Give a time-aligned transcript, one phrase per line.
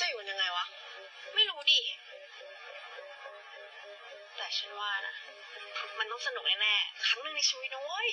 [0.00, 0.64] จะอยู่ยังไงวะ
[1.34, 1.78] ไม่รู้ดิ
[4.58, 5.14] ฉันว่านะ
[5.98, 8.08] มันต้องสนุกแน่ๆครั้งหนึ่งในชีวิตนะเว้ย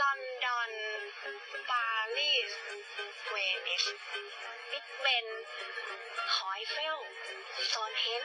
[0.00, 0.70] ลอนดอน
[1.70, 1.86] ปา
[2.16, 2.52] รีส
[3.28, 3.36] เว
[3.66, 3.84] นิส
[4.70, 5.26] บิ๊กเบน
[6.36, 6.98] หอยเฟล
[7.68, 8.24] โซนเฮน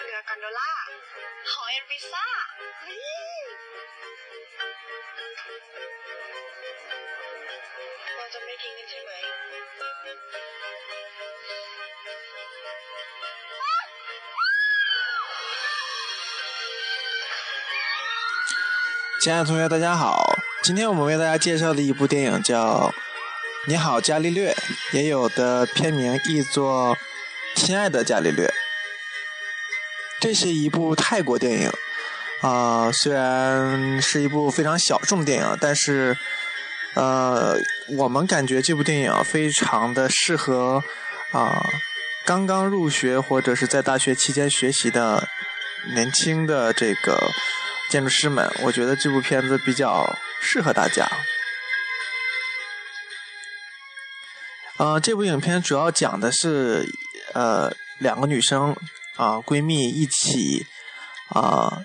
[0.00, 0.72] เรือกันโดล่า
[1.52, 2.26] หอยเอ็นพิซ่า
[19.24, 22.92] 亲爱的同学大家好今天我们为大家介绍的一部电影叫
[23.66, 24.54] 你好伽利略
[24.92, 26.94] 也有的片名译作
[27.56, 28.52] 亲爱的伽利略。
[30.20, 31.70] 这是一部泰国电影
[32.42, 36.14] 啊虽然是一部非常小众电影但是
[36.94, 37.56] 呃，
[37.88, 40.82] 我们感觉这部电影非常的适合
[41.32, 41.60] 啊、
[42.24, 45.28] 刚刚入学或者是在大学期间学习的
[45.94, 47.18] 年轻的这个
[47.90, 51.10] 建筑师们，我觉得这部片子比较适合大家。
[54.76, 56.84] 呃，这部影片主要讲的是
[57.32, 58.76] 呃两个女生
[59.16, 60.66] 啊、闺蜜一起
[61.28, 61.84] 啊、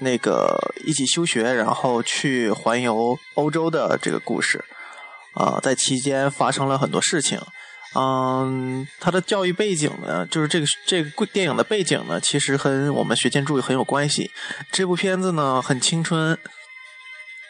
[0.00, 4.64] 那个一起休学，然后去环游欧洲的这个故事
[5.34, 7.40] 啊、在期间发生了很多事情。
[7.94, 14.30] 嗯，他的教育背景呢，就是这个这个电影的背景呢，其实和我们学建筑很有关系。
[14.70, 16.38] 这部片子呢，很青春，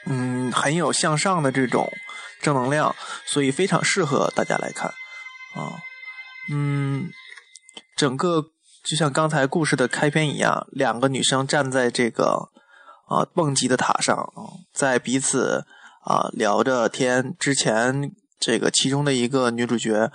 [0.07, 1.93] 嗯，很有向上的这种
[2.41, 2.95] 正能量，
[3.27, 4.89] 所以非常适合大家来看
[5.55, 5.83] 啊。
[6.51, 7.11] 嗯，
[7.97, 8.45] 整个
[8.85, 12.51] 就像刚才故事的开篇一样，两个女生站在这个
[13.07, 14.33] 啊蹦极的塔上，
[14.73, 15.67] 在彼此
[16.05, 17.35] 啊聊着天。
[17.39, 20.11] 之前，这个其中的一个女主角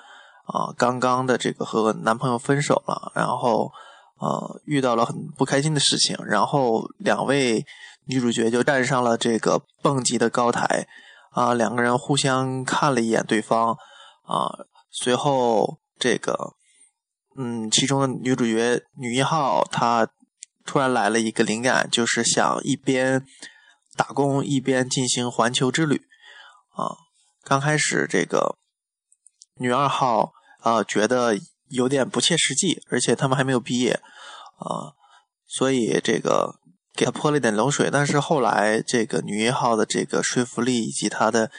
[0.45, 3.71] 啊刚刚的这个和男朋友分手了，然后
[4.19, 7.65] 呃遇到了很不开心的事情，然后两位
[8.05, 10.87] 女主角就站上了这个蹦极的高台
[11.31, 13.77] 啊，两个人互相看了一眼对方
[14.25, 16.53] 啊，随后这个
[17.35, 20.07] 嗯，其中的女主角女一号她
[20.65, 23.25] 突然来了一个灵感，就是想一边
[23.95, 26.01] 打工一边进行环球之旅
[26.75, 26.95] 啊。
[27.43, 28.57] 刚开始这个
[29.55, 33.99] 女二号啊、觉得有点不切实际，而且他们还没有毕业
[34.57, 34.95] 啊、
[35.45, 36.55] 所以这个
[36.95, 37.89] 给她泼了一点冷水。
[37.91, 41.51] 但是后来这个女一号的这个说服力以及她的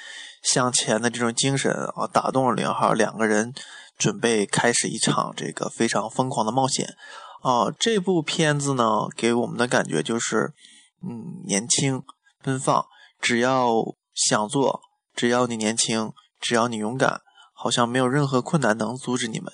[0.43, 3.53] 向前的这种精神啊，打动了零号，两个人
[3.97, 6.95] 准备开始一场这个非常疯狂的冒险。
[7.43, 10.55] 啊，这部片子呢，给我们的感觉就是，
[11.03, 12.03] 嗯，年轻
[12.43, 12.87] 奔放，
[13.21, 13.71] 只要
[14.15, 14.81] 想做，
[15.15, 17.21] 只要你年轻，只要你勇敢，
[17.53, 19.53] 好像没有任何困难能阻止你们。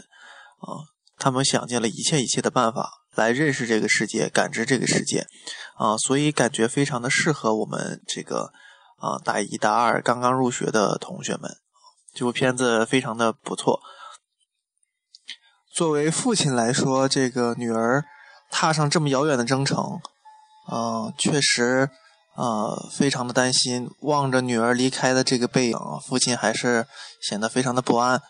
[0.61, 0.87] 啊，
[1.19, 5.27] 他们想尽了一切一切的办法来认识这个世界，感知这个世界。
[5.75, 8.53] 啊，所以感觉非常的适合我们这个
[8.99, 11.51] 啊大一大二刚刚入学的同学们。
[12.15, 13.81] 这部片子非常的不错。
[15.73, 18.05] 作为父亲来说，这个女儿
[18.51, 20.01] 踏上这么遥远的征程，
[20.69, 21.89] 呃，确实，
[22.35, 23.89] 呃，非常的担心。
[24.01, 26.87] 望着女儿离开的这个背影，父亲还是
[27.23, 28.21] 显得非常的不安。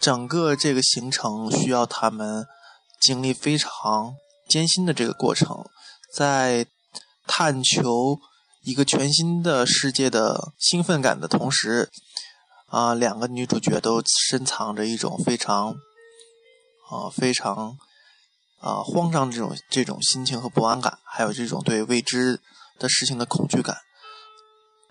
[0.00, 2.46] 整个这个行程需要他们
[2.98, 4.14] 经历非常
[4.48, 5.66] 艰辛的这个过程，
[6.14, 6.66] 在
[7.26, 8.18] 探求
[8.62, 11.90] 一个全新的世界的兴奋感的同时，
[12.68, 15.76] 啊、两个女主角都深藏着一种非常。
[16.90, 17.78] 啊、非常
[18.60, 22.40] 啊、慌张这种这种心情和不安感，还有这种对未知
[22.78, 23.76] 的事情的恐惧感。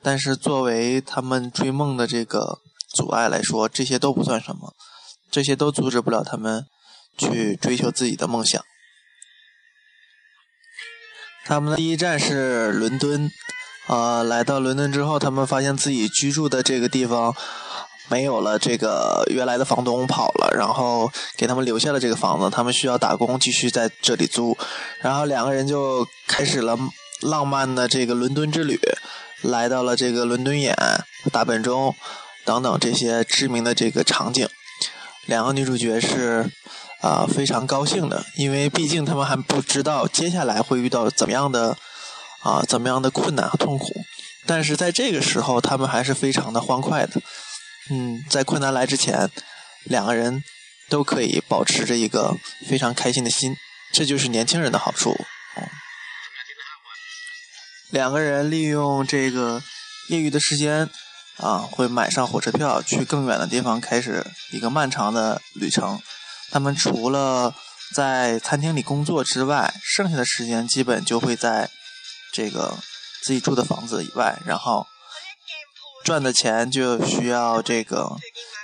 [0.01, 2.59] 但是作为他们追梦的这个
[2.95, 4.73] 阻碍来说，这些都不算什么，
[5.29, 6.65] 这些都阻止不了他们
[7.17, 8.63] 去追求自己的梦想。
[11.45, 13.29] 他们的第一站是伦敦，
[13.87, 17.35] 啊、来到伦敦之后，他们发现自己居住的这个地方
[18.09, 24.57] 没有了这个原来的房东跑了，然后给他们留下了这个房子，他们需要打工继续在这里租，
[24.99, 26.77] 然后两个人就开始了
[27.21, 28.79] 浪漫的这个伦敦之旅，
[29.41, 30.75] 来到了这个伦敦眼、
[31.31, 31.95] 大本钟
[32.45, 34.47] 等等这些知名的这个场景。
[35.25, 36.49] 两个女主角是
[37.01, 41.77] 啊、非常高兴的，因为毕竟他们还不知道接下来会遇到怎么样的
[42.43, 43.85] 啊怎么样的困难和痛苦，
[44.45, 47.21] 但是在这个时候，他们还是非常的欢快的。
[47.89, 49.29] 嗯，在困难来之前，
[49.85, 50.43] 两个人
[50.89, 52.35] 都可以保持着一个
[52.67, 53.55] 非常开心的心，
[53.91, 55.15] 这就是年轻人的好处。
[57.89, 59.63] 两个人利用这个
[60.09, 60.87] 业余的时间，
[61.37, 65.99] 啊，会买上火车票去更远的地方，开始一个漫长的旅程。
[66.51, 67.55] 他们除了
[67.95, 71.67] 在餐厅里工作之外，剩下的时间基本就会在
[72.31, 72.77] 这个
[73.23, 74.85] 自己住的房子以外，然后
[76.09, 78.17] 赚的钱就需要这个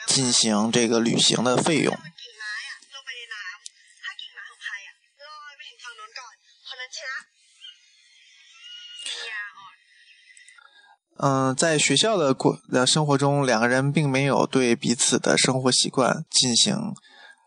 [0.07, 1.95] 进行这个旅行的费用。
[11.17, 16.73] 嗯，在学校的过的生活中，两个人并没有对彼此的生活习惯进行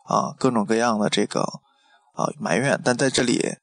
[0.06, 1.40] 啊各种各样的这个
[2.12, 3.56] 啊埋怨，但在这里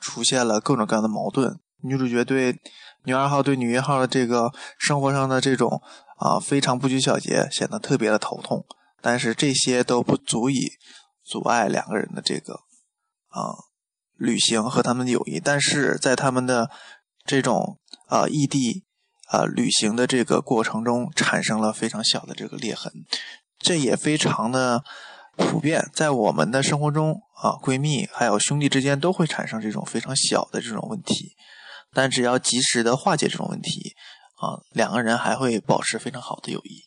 [0.00, 1.58] 出现了各种各样的矛盾。
[1.80, 2.60] 女主角对
[3.04, 5.82] 女二号对女一号的这个生活上的这种
[6.18, 8.64] 啊非常不拘小节，显得特别的头痛。
[9.00, 10.72] 但是这些都不足以
[11.24, 12.54] 阻碍两个人的这个
[13.28, 13.54] 啊
[14.16, 15.38] 旅行和他们的友谊。
[15.38, 16.70] 但是在他们的
[17.24, 17.78] 这种
[18.08, 18.84] 啊异地。
[19.28, 22.92] 啊，旅行的这个过程中产生了非常小的这个裂痕，
[23.58, 24.84] 这也非常的
[25.38, 31.34] 普遍，在我们的生活中啊，闺蜜还有兄弟之间都会产生这种非常小的这种问题，
[31.92, 33.94] 但只要及时的化解这种问题
[34.36, 36.84] 啊，两个人还会保持非常好的友谊。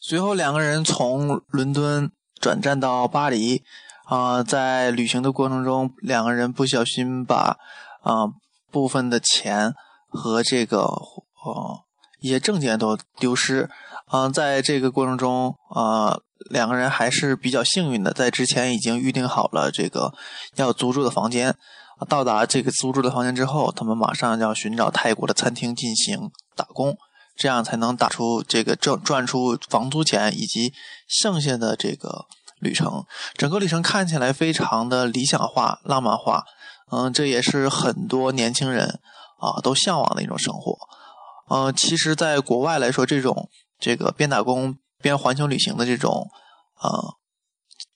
[0.00, 2.10] 随后，两个人从伦敦
[2.40, 3.62] 转战到巴黎
[4.04, 7.56] 啊，在旅行的过程中，两个人不小心把
[8.02, 8.28] 啊
[8.70, 9.74] 部分的钱。
[10.10, 11.84] 和这个呃
[12.18, 13.68] 一些证件都丢失，
[14.10, 16.18] 嗯，在这个过程中啊，
[16.48, 20.14] 两个人还是比较幸运的，在之前已经预定好了这个
[20.54, 21.54] 要租住的房间。
[22.06, 26.96] 到达这个租住的房间之后，他们马上要寻找泰国的餐厅进行打工，
[27.36, 30.72] 这样才能打出这个赚赚出房租钱以及
[31.06, 32.26] 剩下的这个
[32.60, 33.04] 旅程。
[33.34, 36.44] 整个旅程看起来非常的理想化、浪漫化，
[36.90, 39.00] 嗯，这也是很多年轻人。
[39.40, 40.76] 啊，都向往的一种生活。
[41.48, 43.48] 嗯，其实，在国外来说，这种
[43.78, 46.28] 这个边打工边环球旅行的这种
[46.74, 46.90] 啊，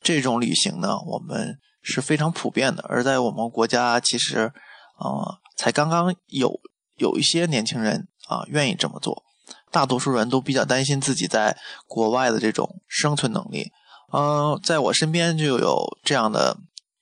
[0.01, 2.85] 这种旅行呢，我们是非常普遍的。
[2.89, 4.53] 而在我们国家，其实
[4.97, 6.61] 啊，才刚刚有
[6.97, 9.23] 有一些年轻人啊愿意这么做。
[9.71, 11.57] 大多数人都比较担心自己在
[11.87, 13.73] 国外的这种生存能力。
[14.13, 16.57] 嗯，在我身边就有这样的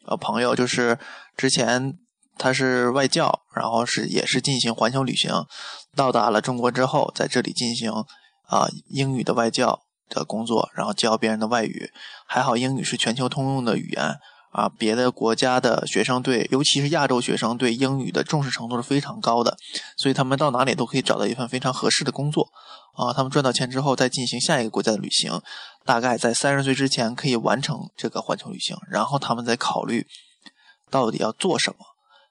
[0.07, 0.99] 呃朋友，就是
[1.37, 1.99] 之前。
[2.39, 5.45] 他是外教，然后是也是进行环球旅行，
[5.95, 7.93] 到达了中国之后，在这里进行
[8.47, 11.91] 啊英语的外教的工作，然后教别人的外语。
[12.27, 14.15] 还好英语是全球通用的语言
[14.51, 19.57] 啊，别的国家的学生对，尤其是亚洲学生对英语的重视程度是非常高的，
[19.97, 22.49] 所以他们到哪里都可以找到一份非常合适的工作
[22.95, 23.13] 啊。
[23.13, 25.41] 他们赚到钱之后，再进行下一个国家的旅行，
[25.85, 30.07] 大概在三十岁之前可以完成这个环球旅行，然后他们再考虑
[30.91, 31.79] 到底要做什么。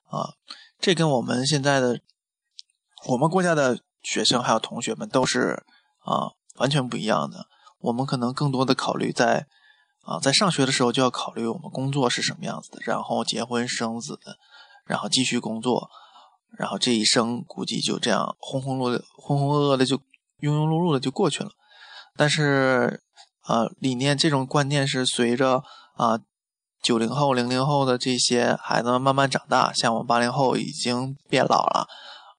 [0.09, 0.33] 啊，
[0.79, 2.01] 这跟我们现在的
[3.07, 5.63] 我们国家的学生还有同学们都是
[5.99, 7.45] 啊完全不一样的。
[7.79, 9.47] 我们可能更多的考虑在
[10.01, 14.19] 啊在上学的时候就要考虑我们工作是什么样子的，然后结婚生子，
[14.85, 15.89] 然后继续工作，
[16.57, 21.51] 然后这一生估计就这样轰轰落浑浑噩噩的就庸庸碌碌的就过去了。
[22.15, 23.01] 但是
[23.41, 25.63] 啊，理念这种观念是随着
[25.95, 26.19] 啊。
[26.81, 31.85] 九零后、零零后的这些孩子们慢慢长大，像我们八零后已经变老了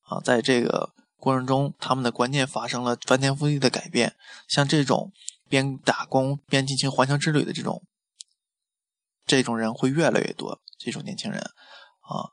[0.09, 4.17] 啊，在这个过程中，他们的观念发生了翻天覆地的改变。
[4.49, 5.13] 像这种
[5.51, 7.83] 边打工边进行环球之旅的这种
[9.27, 12.33] 这种人会越来越多，这种年轻人啊，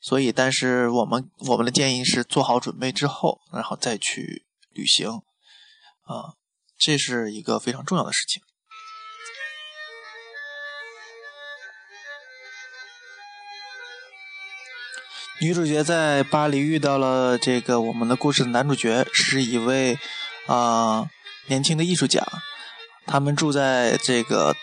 [0.00, 5.08] 所以，但是我们我们的建议是做好准备之后，然后再去旅行
[6.02, 6.36] 啊，
[6.78, 8.42] 这是一个非常重要的事情。
[15.40, 19.98] 女主角在巴黎遇到了这个我们的故事的男主角，是一位
[20.46, 21.08] 啊
[21.46, 22.26] 年轻的艺术家。
[23.08, 24.54] 他们住在这个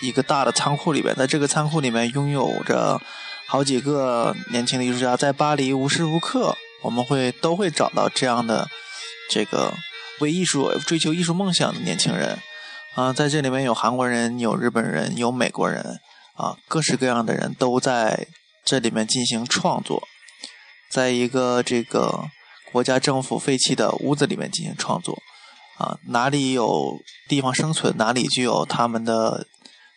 [0.00, 3.00] 一个大的仓库里边，在这个仓库里面拥有着
[3.46, 5.16] 好几个年轻的艺术家。
[5.16, 8.68] 在巴黎无时无刻，我们会都会找到这样的
[9.28, 9.74] 这个
[10.20, 12.38] 为艺术追求艺术梦想的年轻人
[12.94, 16.00] 啊，在这里面有韩国人，有日本人，有美国人
[16.34, 18.28] 啊，各式各样的人都在
[18.64, 20.02] 这里面进行创作。
[20.90, 22.24] 在一个这个
[22.72, 25.18] 国家政府废弃的屋子里面进行创作，
[25.78, 29.46] 啊，哪里有地方生存，哪里就有他们的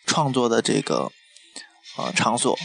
[0.06, 1.10] 创作的这个
[1.96, 2.56] 呃场所。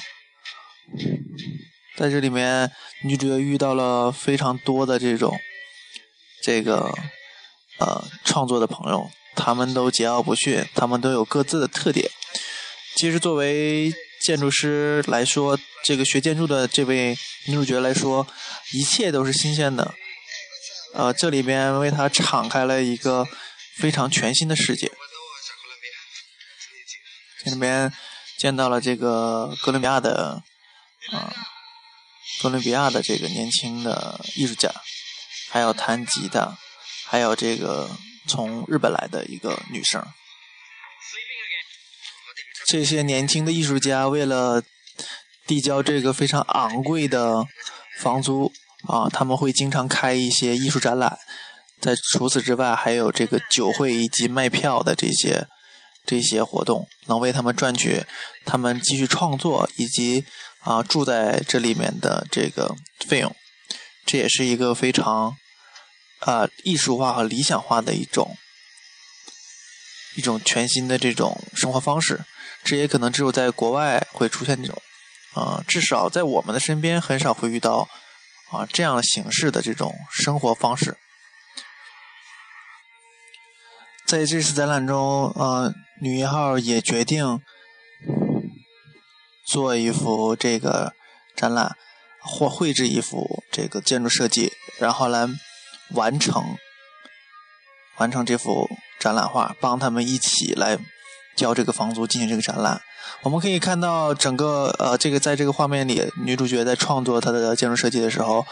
[1.98, 2.72] 在这里面，
[3.04, 5.36] 女主角遇到了非常多的这种
[6.44, 6.94] 这个
[7.80, 12.10] 呃创作的朋友，他们都桀骜不驯，他们都有各自的特点。
[12.96, 18.28] 其实作为建筑师来说，这个学建筑的这位女主角来说，
[18.74, 19.96] 一切都是新鲜的。
[20.94, 23.28] 呃，这里边为他敞开了一个
[23.76, 24.92] 非常全新的世界。
[27.44, 27.94] 这里边
[28.38, 30.42] 见到了这个哥伦比亚的，
[31.12, 31.34] 啊，
[32.42, 34.72] 哥伦比亚的这个年轻的艺术家，
[35.52, 36.58] 还有弹吉他，
[37.06, 37.90] 还有这个
[38.28, 40.04] 从日本来的一个女生。
[42.66, 44.64] 这些年轻的艺术家为了
[45.46, 47.46] 递交这个非常昂贵的
[48.00, 48.52] 房租。
[48.86, 51.18] 啊，他们会经常开一些艺术展览，
[51.82, 55.48] 在除此之外，还有这个酒会以及卖票的这些
[56.06, 58.06] 这些活动，能为他们赚取
[58.46, 60.24] 他们继续创作以及
[60.60, 62.76] 啊住在这里面的这个
[63.08, 63.36] 费用。
[64.06, 65.36] 这也是一个非常
[66.20, 68.38] 啊艺术化和理想化的一种
[70.16, 72.22] 一种全新的这种生活方式。
[72.64, 74.82] 这也可能只有在国外会出现这种
[75.34, 77.90] 啊，至少在我们的身边很少会遇到。
[78.50, 80.98] 啊，这样形式的这种生活方式，
[84.06, 87.42] 在这次展览中，呃，女一号也决定
[89.46, 90.94] 做一幅这个
[91.36, 91.76] 展览，
[92.22, 95.28] 或绘制一幅这个建筑设计，然后来
[95.92, 96.58] 完成
[97.98, 100.78] 完成这幅展览画，帮他们一起来
[101.36, 102.82] 交这个房租，进行这个展览。
[103.24, 108.46] 我们可以看到整个呃，这个在这个画面里，女主角在创作她的建筑设计的时候，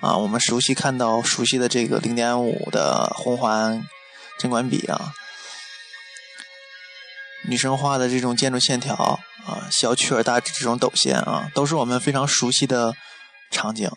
[0.00, 3.86] 啊，我们熟悉看到熟悉的这个零点五的红环
[4.38, 5.12] 针管笔啊，
[7.48, 12.94] 女生画的这种建筑线条啊，小曲儿大这种陡线啊，都是我们非常熟悉的
[13.50, 13.88] 场景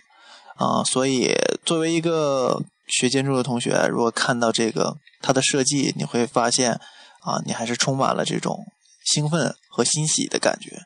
[0.55, 0.84] 啊。
[0.84, 6.74] 所以，作为一个学建筑的同学，如果看到这个它的设计，你会发现
[7.22, 8.65] 啊，你还是充满了这种。
[9.03, 10.84] 兴奋和欣喜的感觉，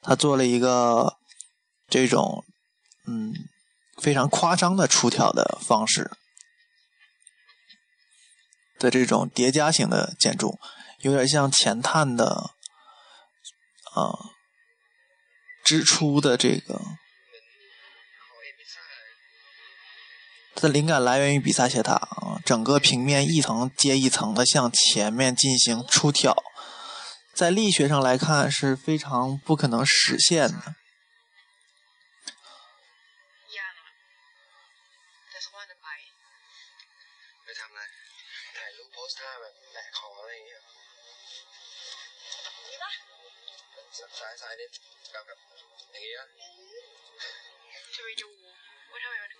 [0.00, 1.18] 他做了一个
[1.88, 2.44] 这种
[3.06, 3.32] 嗯
[4.00, 6.10] 非常夸张的出挑的方式
[8.78, 10.58] 的这种叠加型的建筑，
[11.00, 12.50] 有点像前探的
[13.94, 14.32] 啊
[15.62, 16.80] 支出的这个，
[20.54, 26.34] 它的灵感来源于比萨斜塔啊，整个平面一层接一层的向前面进行出挑。
[27.34, 30.74] 在力学上来看是非常不可能实现的。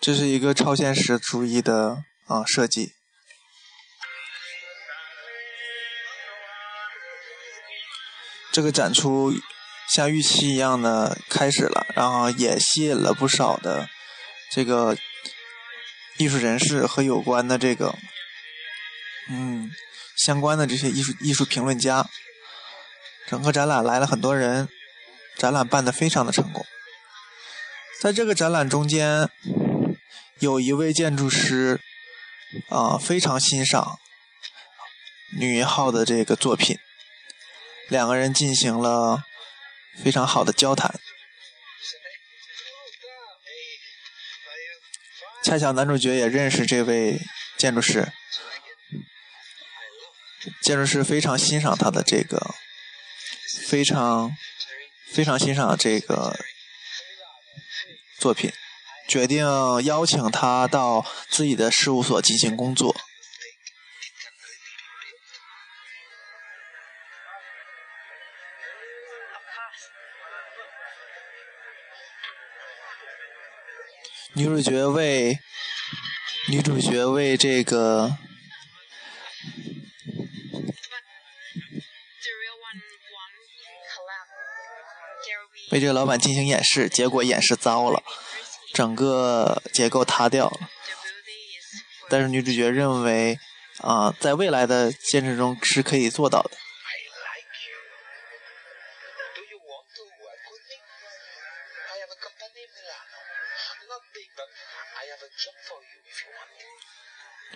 [0.00, 3.01] 这是一个超现实主义的啊设计。
[8.52, 9.32] 这个展出
[9.94, 13.88] 像预期一样的开始了，然后也吸引了不少的
[14.50, 14.97] 这个
[16.18, 17.94] 艺术人士和有关的这个
[19.30, 19.71] 嗯
[20.25, 22.06] 相关的这些艺术艺术评论家。
[23.28, 24.68] 整个展览来了很多人，
[25.38, 26.66] 展览办得非常的成功。
[28.02, 29.30] 在这个展览中间，
[30.40, 31.80] 有一位建筑师
[32.68, 33.99] 啊非常欣赏
[35.38, 36.78] 女一号的这个作品。
[37.92, 39.22] 两个人进行了
[40.02, 40.99] 非常好的交谈，
[45.44, 47.20] 恰巧男主角也认识这位
[47.58, 48.11] 建筑师，
[50.62, 52.54] 建筑师非常欣赏他的这个，
[53.68, 54.34] 非常
[55.12, 56.34] 非常欣赏这个
[58.18, 58.50] 作品，
[59.06, 59.44] 决定
[59.84, 62.96] 邀请他到自己的事务所进行工作。
[74.35, 75.38] 女主角为
[76.49, 78.16] 女主角为这个
[85.71, 88.02] 为这个老板进行演示，结果演示糟了，
[88.73, 90.71] 整个结构塌掉了。
[92.09, 93.38] 但是女主角认为
[93.78, 96.52] 啊，在未来的建设中是可以做到的。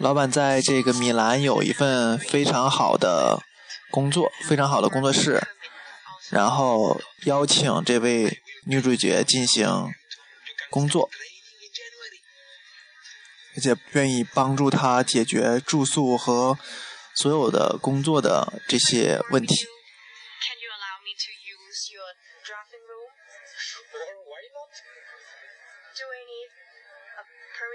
[0.06, 3.42] 老板在这个米兰有一份非常好的
[3.90, 5.42] 工作，非常好的工作室，
[6.30, 9.92] 然后邀请这位女主角进行
[10.70, 11.10] 工作，
[13.56, 16.56] 而且愿意帮助她解决住宿和
[17.12, 19.66] 所有的工作的这些问题。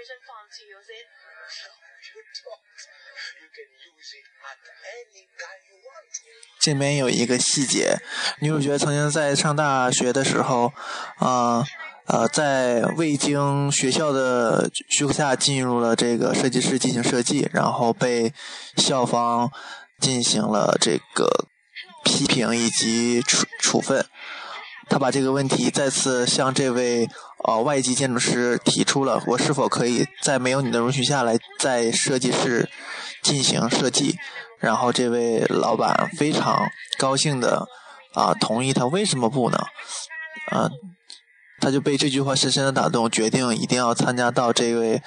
[0.02, 1.06] reason fun to use it.
[1.06, 1.62] You don't.
[1.62, 1.81] You can use it
[6.60, 7.96] 这边有一个细节，
[8.40, 10.72] 女主角曾经在上大学的时候，
[11.18, 11.64] 啊
[12.06, 18.32] 呃，在未经学校的许可下进入了这个设计师进行设计，然后被
[18.76, 19.50] 校方
[19.98, 21.48] 进行了这个
[22.04, 24.06] 批评以及处处分。
[24.88, 27.08] 他把这个问题再次向这位
[27.44, 32.70] 呃外籍建筑师提出了：我是否可以在没有你的允许下来在设计室
[33.22, 34.16] 进行设计？
[34.58, 36.68] 然后这位老板非常
[36.98, 37.66] 高兴的
[38.14, 39.58] 啊同意他，为什么不呢？
[40.50, 40.70] 啊，
[41.60, 45.02] 他就被这句话深深的打动，决定一定要参加到这位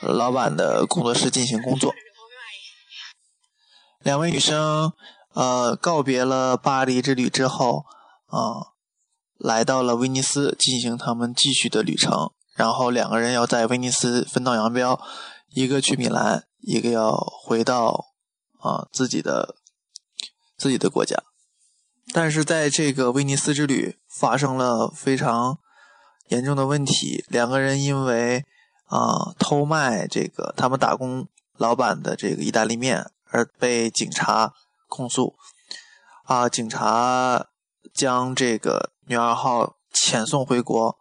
[0.00, 1.94] 老板的工作室进行工作。
[4.00, 4.92] 两位女生
[5.34, 7.84] 呃告别了巴黎之旅之后
[8.26, 8.75] 啊。
[9.38, 12.32] 来到了威尼斯，进行他们继续的旅程。
[12.54, 14.98] 然后两个人要在威尼斯分道扬镳，
[15.50, 18.06] 一个去米兰，一个要回到
[18.60, 19.56] 啊自己的
[20.56, 21.22] 自己的国家。
[22.14, 25.58] 但是在这个威尼斯之旅发生了非常
[26.28, 28.44] 严重的问题，两个人因为
[28.86, 31.28] 啊偷卖这个他们打工
[31.58, 34.54] 老板的这个意大利面而被警察
[34.88, 35.34] 控诉。
[36.24, 37.48] 啊，警察
[37.96, 38.92] 将这个。
[39.08, 40.98] 女二号遣送回国，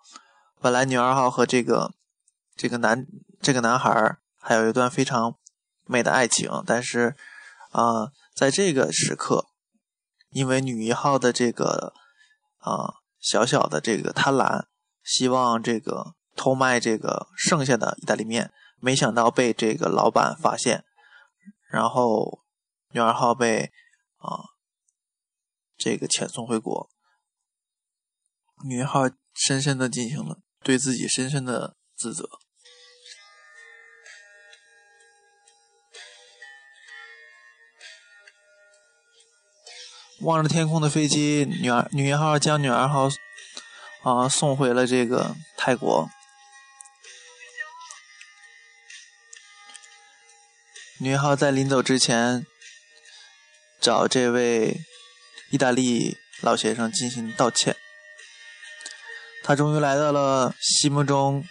[0.62, 1.96] 本来女二号和这个
[2.56, 3.08] 这个男
[3.42, 5.40] 这个男孩还有一段非常
[5.86, 7.16] 美的爱情，但是
[7.72, 9.48] 啊，在这个时刻，
[10.30, 11.94] 因为女一号的这个
[12.60, 14.66] 啊小小的这个贪婪，
[15.04, 20.86] 希望这个偷卖这个剩下的意大利面，没想到被这个老板发现，
[21.72, 22.44] 然后
[22.92, 23.72] 女二号被
[24.20, 24.54] 啊
[25.78, 26.90] 这个遣送回国。
[28.66, 29.02] 女一号
[29.34, 32.30] 深深的进行了对自己深深的自责。
[40.22, 43.10] 望着天空的飞机，女儿女一号将女二号
[44.04, 46.10] 啊送回了这个泰国。
[51.02, 52.48] 女一号在临走之前，
[53.82, 54.80] 找这位
[55.56, 57.78] 意大利老先生进行道歉。
[59.42, 61.48] 他终于来到了心目中、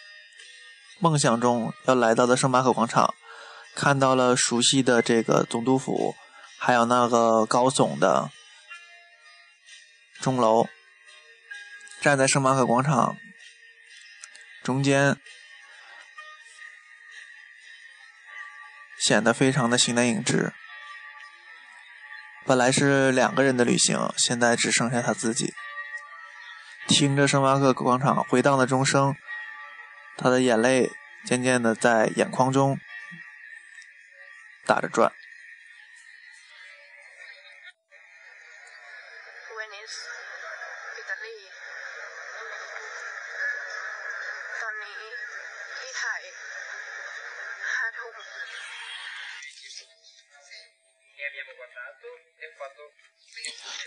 [0.99, 3.15] 梦想中要来到的圣马可广场，
[3.75, 6.15] 看到了熟悉的这个总督府，
[6.59, 8.31] 还有那个高耸的
[10.21, 10.69] 钟楼。
[12.03, 13.17] 站在圣马可广场
[14.63, 15.17] 中间，
[19.01, 20.53] 显得非常的形单影只。
[22.47, 25.55] 本来是两个人的旅行，现在只剩下他自己。
[26.87, 29.17] 听着圣马可广场回荡的钟声，
[30.19, 30.91] 他的眼泪
[31.25, 32.79] 渐渐的在眼眶中
[34.67, 35.11] 打着转。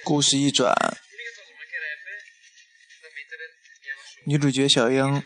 [0.08, 0.74] 故事一转。
[4.26, 5.22] 女主角小英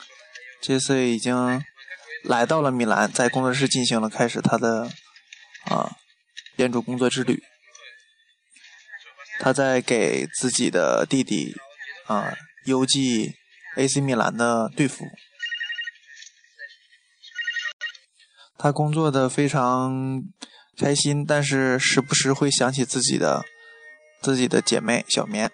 [0.60, 1.64] 这次已经
[2.24, 4.90] 来到了米兰，在工作室进行了开始她的
[5.66, 5.98] 啊
[6.58, 7.44] 建筑工作之旅。
[9.40, 11.56] 她在给自己的弟弟
[12.08, 12.34] 啊
[12.66, 13.36] 邮寄
[13.76, 15.06] AC 米兰的队服。
[18.58, 20.24] 她工作的非常
[20.76, 23.46] 开心，但是时不时会想起自己的
[24.22, 25.52] 自己的姐妹小棉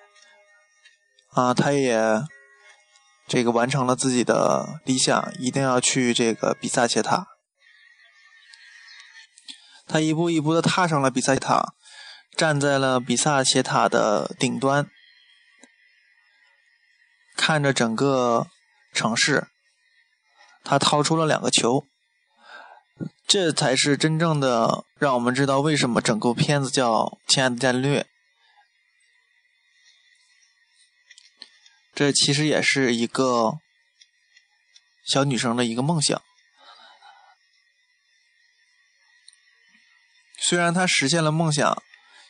[1.32, 2.23] 啊，她也。
[3.30, 7.27] 这个完成了自己的理想，一定要去这个比萨斜塔。
[9.86, 11.73] 他一步一步的踏上了比萨斜塔，
[12.38, 14.89] 站在了比萨斜塔的顶端，
[17.36, 18.47] 看着整个
[18.93, 19.49] 城市。
[20.63, 21.84] 他掏出了两个球，
[23.27, 26.93] 这才是真正的让我们知道为什么整个片子叫
[27.27, 28.01] 《亲爱的战略》。
[31.97, 33.57] 这其实也是一个
[35.03, 36.21] 小女生的一个梦想。
[40.39, 41.81] 虽然她实现了梦想，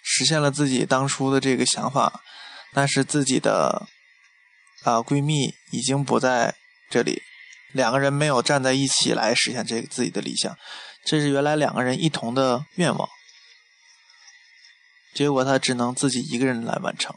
[0.01, 2.21] 实现了自己当初的这个想法，
[2.71, 3.89] 但是自己的
[4.83, 6.55] 啊闺蜜已经不在
[6.89, 7.21] 这里，
[7.73, 10.57] 两个人没有站在一起来实现这个自己的理想。
[11.03, 13.09] 这是原来两个人一同的愿望，
[15.13, 17.13] 结果她只能自己一个人来完成。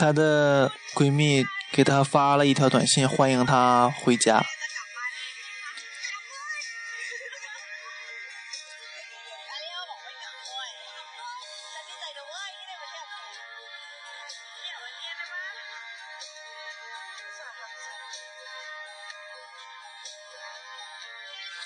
[0.00, 4.42] 她的闺蜜给她发了一条短信，欢迎她回家。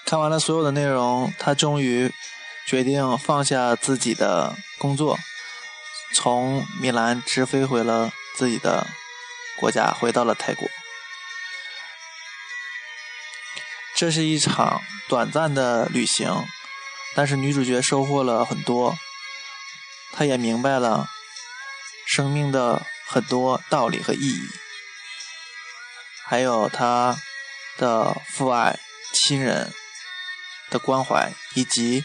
[0.04, 2.12] 看完了所有的内容，他终于
[2.66, 5.16] 决定放下自己的工作，
[6.14, 8.86] 从米兰直飞回了自己的
[9.58, 10.68] 国家，回到了泰国。
[13.96, 16.46] 这是一场短暂的旅行，
[17.14, 18.98] 但是女主角收获了很多，
[20.12, 21.08] 她也明白了
[22.06, 24.48] 生命的很多道理和意义，
[26.26, 27.16] 还有她
[27.78, 28.78] 的父爱、
[29.12, 29.72] 亲人。
[30.70, 32.04] 的关怀以及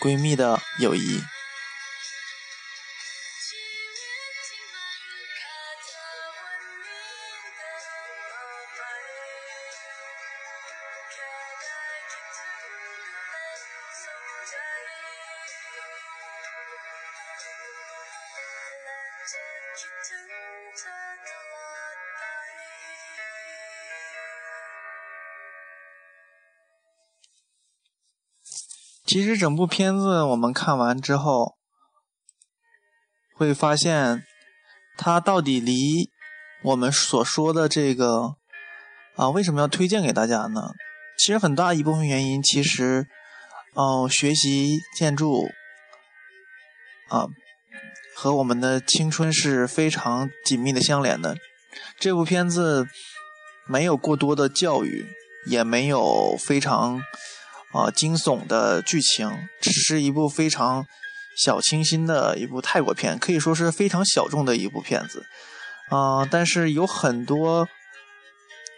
[0.00, 1.22] 闺蜜的友谊。
[29.14, 31.54] 其实整部片子我们看完之后，
[33.36, 34.24] 会发现
[34.96, 36.10] 它到底离
[36.64, 38.34] 我们所说的这个
[39.14, 40.72] 啊，为什么要推荐给大家呢？
[41.16, 43.06] 其实很大一部分原因，其实
[43.74, 45.44] 哦，学习建筑
[47.08, 47.28] 啊，
[48.16, 51.36] 和我们的青春是非常紧密的相连的。
[52.00, 52.88] 这部片子
[53.68, 55.06] 没有过多的教育，
[55.46, 57.00] 也没有非常。
[57.74, 60.86] 啊，惊悚的剧情只是一部非常
[61.36, 65.26] 小清新的一部泰国片，可以说是非常小众的一部片子。
[65.90, 67.68] 啊，但是有很多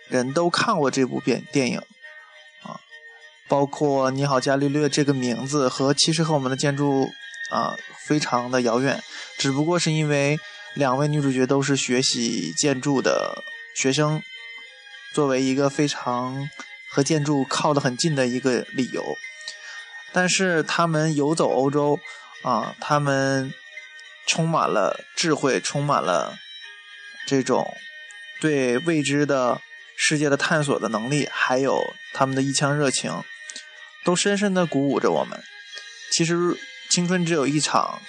[0.08, 1.78] 人都看过这部片电影，
[2.62, 2.80] 啊，
[3.48, 7.06] 包括《你好，伽利略》这个名字和其实和我们的建筑
[7.50, 9.04] 啊非常的遥远，
[9.36, 10.38] 只不过是因为
[10.74, 13.44] 两位女主角都是学习建筑的
[13.76, 14.22] 学生，
[15.12, 16.48] 作为一个非常。
[16.88, 19.04] 和建筑靠得很近的一个理由，
[20.12, 21.98] 但是他们游走欧洲，
[22.42, 23.52] 啊，他们
[24.26, 26.36] 充满了智慧，充满了
[27.26, 27.76] 这种
[28.40, 29.60] 对未知的
[29.96, 31.82] 世界的探索的能力，还有
[32.14, 33.22] 他们的一腔热情，
[34.04, 35.42] 都深深的鼓舞着我们。
[36.12, 36.56] 其实
[36.90, 38.00] 青春只有一场，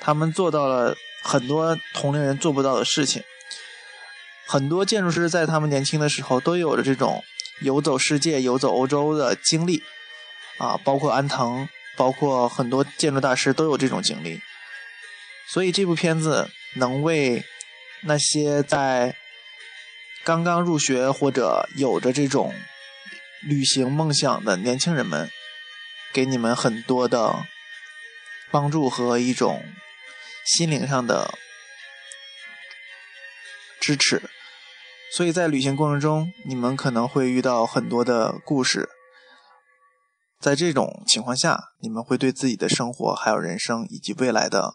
[0.00, 3.22] 他们做到了很多同龄人做不到的事情。
[4.46, 7.22] 很多建筑师在他们年轻的时候都有着这种。
[7.60, 9.82] 游走世界、游走欧洲的经历，
[10.58, 14.40] 啊，包括安藤，包括很多建筑大师都有这种经历，
[15.48, 17.44] 所以这部片子能为
[18.02, 19.16] 那些在
[20.24, 22.54] 刚刚入学或者有着这种
[23.42, 25.30] 旅行梦想的年轻人们，
[26.12, 27.46] 给你们很多的
[28.50, 29.64] 帮助和一种
[30.44, 31.38] 心灵上的
[33.80, 34.22] 支持。
[35.16, 38.88] 所以在旅行过程中，你们可能会遇到很多的故事。
[40.40, 44.74] 在这种情况下，你们会对自己的生活、还有人生以及未来的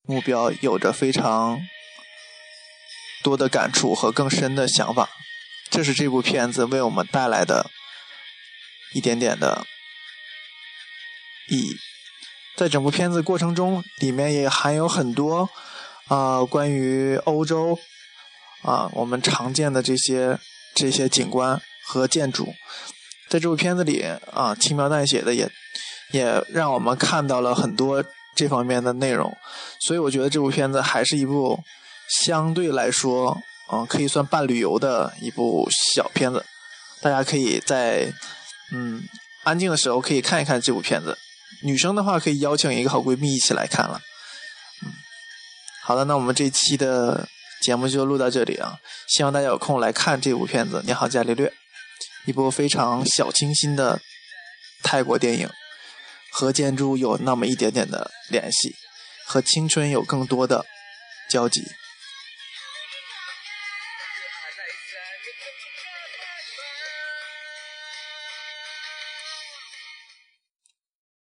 [0.00, 1.60] 目标有着非常
[3.22, 5.10] 多的感触和更深的想法。
[5.68, 7.70] 这是这部片子为我们带来的
[8.94, 9.66] 一点点的
[11.50, 11.76] 意义。
[12.56, 15.50] 在整部片子过程中，里面也含有很多
[16.08, 17.78] 啊关于欧洲。
[18.64, 20.38] 啊，我们常见的这些
[20.74, 22.54] 这些景观和建筑，
[23.28, 25.50] 在这部片子里啊，轻描淡写的也
[26.12, 28.02] 也让我们看到了很多
[28.34, 29.36] 这方面的内容，
[29.80, 31.62] 所以我觉得这部片子还是一部
[32.22, 33.38] 相对来说，
[33.70, 36.42] 嗯，可以算半旅游的一部小片子，
[37.02, 38.10] 大家可以在
[38.72, 39.02] 嗯
[39.42, 41.18] 安静的时候可以看一看这部片子，
[41.62, 44.00] 女生的话可以邀请一个好闺蜜一起来看了，
[44.82, 44.90] 嗯，
[45.82, 47.28] 好的，那我们这期的。
[47.64, 48.78] 节目就录到这里啊！
[49.08, 51.46] 希望大家有空来看这部片子《你好，伽利略》，
[52.26, 53.98] 一部非常小清新的
[54.82, 55.48] 泰国电影，
[56.30, 58.74] 和建筑有那么一点点的联系，
[59.26, 60.66] 和青春有更多的
[61.30, 61.62] 交集。